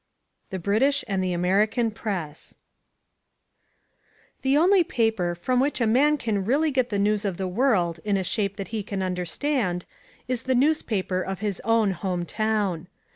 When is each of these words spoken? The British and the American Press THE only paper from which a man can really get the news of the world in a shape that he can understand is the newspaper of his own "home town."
The 0.49 0.57
British 0.57 1.05
and 1.07 1.23
the 1.23 1.31
American 1.31 1.91
Press 1.91 2.55
THE 4.41 4.57
only 4.57 4.83
paper 4.83 5.35
from 5.35 5.59
which 5.59 5.79
a 5.79 5.85
man 5.85 6.17
can 6.17 6.43
really 6.43 6.71
get 6.71 6.89
the 6.89 6.97
news 6.97 7.23
of 7.23 7.37
the 7.37 7.47
world 7.47 7.99
in 8.03 8.17
a 8.17 8.23
shape 8.23 8.55
that 8.55 8.69
he 8.69 8.81
can 8.81 9.03
understand 9.03 9.85
is 10.27 10.41
the 10.41 10.55
newspaper 10.55 11.21
of 11.21 11.41
his 11.41 11.61
own 11.63 11.91
"home 11.91 12.25
town." 12.25 12.87